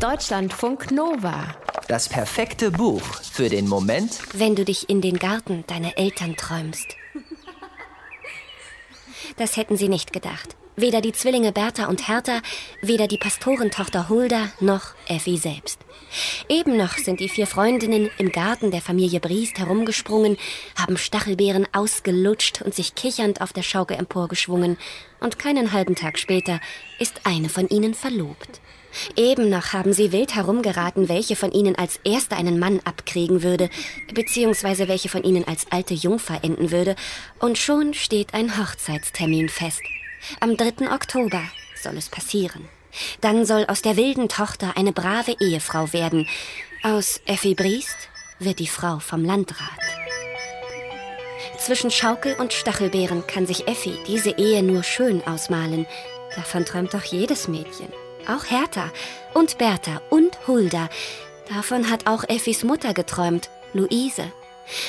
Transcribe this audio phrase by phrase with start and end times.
[0.00, 1.54] Deutschlandfunk Nova.
[1.86, 6.96] Das perfekte Buch für den Moment, wenn du dich in den Garten deiner Eltern träumst.
[9.36, 10.56] Das hätten sie nicht gedacht.
[10.80, 12.40] Weder die Zwillinge Bertha und Hertha,
[12.80, 15.78] weder die Pastorentochter Hulda noch Effi selbst.
[16.48, 20.38] Eben noch sind die vier Freundinnen im Garten der Familie Briest herumgesprungen,
[20.74, 24.78] haben Stachelbeeren ausgelutscht und sich kichernd auf der Schaukel emporgeschwungen.
[25.20, 26.60] Und keinen halben Tag später
[26.98, 28.62] ist eine von ihnen verlobt.
[29.16, 33.68] Eben noch haben sie wild herumgeraten, welche von ihnen als erste einen Mann abkriegen würde,
[34.14, 36.96] beziehungsweise welche von ihnen als alte Jungfer enden würde,
[37.38, 39.82] und schon steht ein Hochzeitstermin fest.
[40.40, 40.92] Am 3.
[40.92, 41.42] Oktober
[41.74, 42.68] soll es passieren.
[43.20, 46.28] Dann soll aus der wilden Tochter eine brave Ehefrau werden.
[46.82, 47.96] Aus Effi Briest
[48.38, 49.68] wird die Frau vom Landrat.
[51.58, 55.86] Zwischen Schaukel und Stachelbeeren kann sich Effi diese Ehe nur schön ausmalen.
[56.34, 57.88] Davon träumt doch jedes Mädchen.
[58.26, 58.90] Auch Hertha
[59.34, 60.88] und Bertha und Hulda.
[61.48, 64.32] Davon hat auch Effis Mutter geträumt, Luise.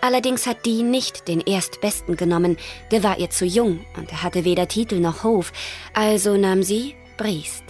[0.00, 2.56] Allerdings hat die nicht den Erstbesten genommen,
[2.90, 5.52] der war ihr zu jung und er hatte weder Titel noch Hof,
[5.94, 7.64] also nahm sie Briest.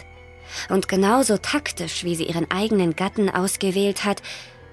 [0.69, 4.23] Und genauso taktisch, wie sie ihren eigenen Gatten ausgewählt hat,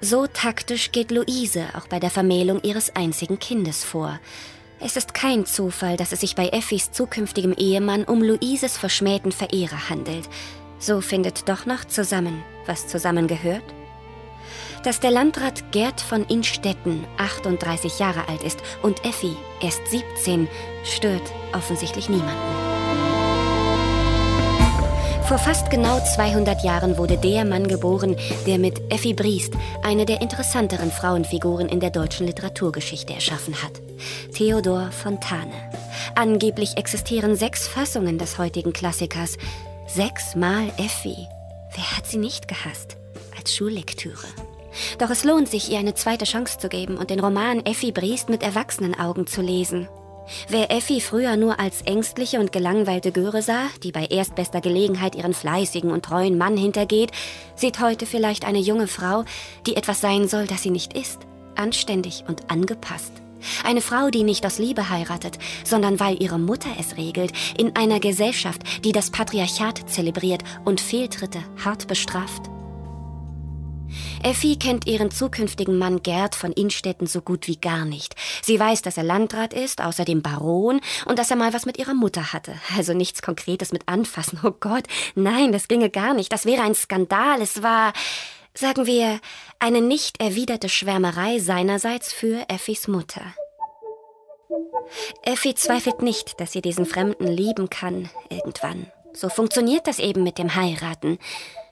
[0.00, 4.18] so taktisch geht Luise auch bei der Vermählung ihres einzigen Kindes vor.
[4.78, 9.90] Es ist kein Zufall, dass es sich bei Effis zukünftigem Ehemann um Luises verschmähten Verehrer
[9.90, 10.26] handelt.
[10.78, 13.64] So findet doch noch zusammen, was zusammengehört
[14.82, 20.48] dass der Landrat Gerd von Innstetten 38 Jahre alt ist und Effi erst 17,
[20.84, 22.70] stört offensichtlich niemanden.
[25.30, 28.16] Vor fast genau 200 Jahren wurde der Mann geboren,
[28.48, 33.80] der mit Effi Briest eine der interessanteren Frauenfiguren in der deutschen Literaturgeschichte erschaffen hat.
[34.34, 35.70] Theodor Fontane.
[36.16, 39.38] Angeblich existieren sechs Fassungen des heutigen Klassikers.
[39.86, 41.28] Sechsmal Effi.
[41.76, 42.96] Wer hat sie nicht gehasst?
[43.38, 44.26] Als Schullektüre.
[44.98, 48.28] Doch es lohnt sich, ihr eine zweite Chance zu geben und den Roman Effi Briest
[48.28, 49.88] mit Erwachsenenaugen zu lesen.
[50.48, 55.34] Wer Effi früher nur als ängstliche und gelangweilte Göre sah, die bei erstbester Gelegenheit ihren
[55.34, 57.10] fleißigen und treuen Mann hintergeht,
[57.56, 59.24] sieht heute vielleicht eine junge Frau,
[59.66, 61.20] die etwas sein soll, das sie nicht ist.
[61.56, 63.12] Anständig und angepasst.
[63.64, 68.00] Eine Frau, die nicht aus Liebe heiratet, sondern weil ihre Mutter es regelt, in einer
[68.00, 72.49] Gesellschaft, die das Patriarchat zelebriert und Fehltritte hart bestraft.
[74.22, 78.14] Effi kennt ihren zukünftigen Mann Gerd von Innstetten so gut wie gar nicht.
[78.42, 81.94] Sie weiß, dass er Landrat ist, außerdem Baron und dass er mal was mit ihrer
[81.94, 82.54] Mutter hatte.
[82.76, 84.38] Also nichts Konkretes mit anfassen.
[84.42, 86.32] Oh Gott, nein, das ginge gar nicht.
[86.32, 87.40] Das wäre ein Skandal.
[87.40, 87.92] Es war,
[88.52, 89.20] sagen wir,
[89.58, 93.22] eine nicht erwiderte Schwärmerei seinerseits für Effis Mutter.
[95.22, 98.90] Effi zweifelt nicht, dass sie diesen Fremden lieben kann, irgendwann.
[99.12, 101.18] So funktioniert das eben mit dem Heiraten.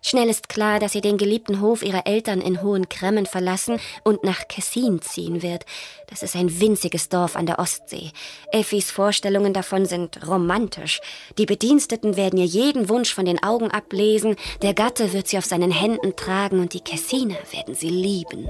[0.02, 4.24] Schnell ist klar, dass sie den geliebten Hof ihrer Eltern in Hohen Cremmen verlassen und
[4.24, 5.64] nach Kessin ziehen wird.
[6.08, 8.12] Das ist ein winziges Dorf an der Ostsee.
[8.52, 11.00] Effis Vorstellungen davon sind romantisch.
[11.36, 15.44] Die Bediensteten werden ihr jeden Wunsch von den Augen ablesen, der Gatte wird sie auf
[15.44, 18.48] seinen Händen tragen und die Kessiner werden sie lieben.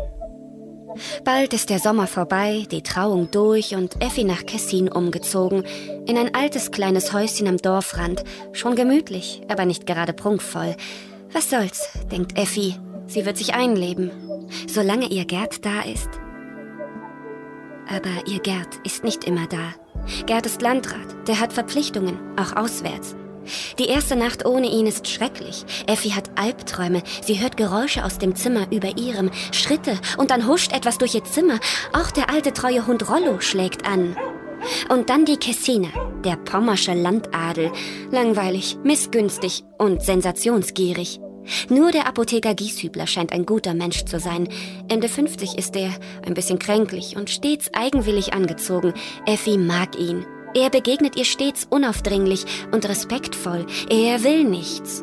[1.24, 5.64] Bald ist der Sommer vorbei, die Trauung durch und Effi nach Kessin umgezogen.
[6.06, 8.24] In ein altes kleines Häuschen am Dorfrand.
[8.52, 10.76] Schon gemütlich, aber nicht gerade prunkvoll.
[11.32, 12.74] Was soll's, denkt Effi.
[13.06, 14.10] Sie wird sich einleben,
[14.66, 16.08] solange ihr Gerd da ist.
[17.88, 19.74] Aber ihr Gerd ist nicht immer da.
[20.26, 23.16] Gerd ist Landrat, der hat Verpflichtungen, auch auswärts.
[23.78, 25.64] Die erste Nacht ohne ihn ist schrecklich.
[25.86, 27.02] Effi hat Albträume.
[27.22, 31.24] Sie hört Geräusche aus dem Zimmer über ihrem, Schritte und dann huscht etwas durch ihr
[31.24, 31.58] Zimmer.
[31.94, 34.16] Auch der alte treue Hund Rollo schlägt an.
[34.88, 35.88] Und dann die Kessiner,
[36.28, 37.72] der pommersche Landadel.
[38.10, 41.20] Langweilig, missgünstig und sensationsgierig.
[41.70, 44.46] Nur der Apotheker Gieshübler scheint ein guter Mensch zu sein.
[44.90, 45.90] Ende 50 ist er,
[46.26, 48.92] ein bisschen kränklich und stets eigenwillig angezogen.
[49.24, 50.26] Effi mag ihn.
[50.54, 53.64] Er begegnet ihr stets unaufdringlich und respektvoll.
[53.88, 55.02] Er will nichts.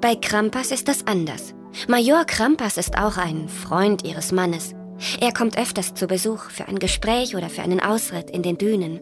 [0.00, 1.54] Bei Krampas ist das anders.
[1.88, 4.74] Major Krampas ist auch ein Freund ihres Mannes.
[5.20, 9.00] Er kommt öfters zu Besuch für ein Gespräch oder für einen Ausritt in den Dünen.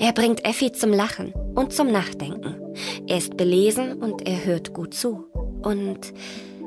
[0.00, 2.56] Er bringt Effi zum Lachen und zum Nachdenken.
[3.06, 5.24] Er ist belesen und er hört gut zu.
[5.62, 6.12] Und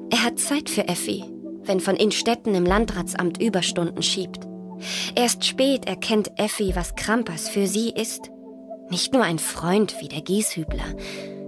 [0.09, 1.23] er hat Zeit für Effi,
[1.63, 4.45] wenn von Innstetten im Landratsamt Überstunden schiebt.
[5.15, 8.29] Erst spät erkennt Effi, was Krampas für sie ist.
[8.89, 10.83] Nicht nur ein Freund wie der Gieshübler,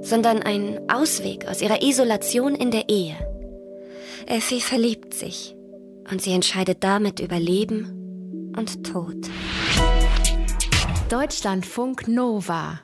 [0.02, 3.16] sondern ein Ausweg aus ihrer Isolation in der Ehe.
[4.28, 5.56] Effi verliebt sich
[6.10, 9.18] und sie entscheidet damit über Leben und Tod.
[11.10, 12.80] Deutschlandfunk Nova